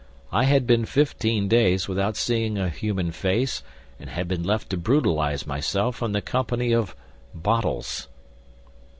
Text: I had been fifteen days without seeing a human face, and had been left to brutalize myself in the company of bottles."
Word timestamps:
I 0.31 0.45
had 0.45 0.65
been 0.65 0.85
fifteen 0.85 1.47
days 1.47 1.87
without 1.87 2.15
seeing 2.17 2.57
a 2.57 2.69
human 2.69 3.11
face, 3.11 3.61
and 3.99 4.09
had 4.09 4.27
been 4.27 4.41
left 4.43 4.71
to 4.71 4.77
brutalize 4.77 5.45
myself 5.45 6.01
in 6.01 6.11
the 6.11 6.23
company 6.23 6.71
of 6.73 6.95
bottles." 7.35 8.07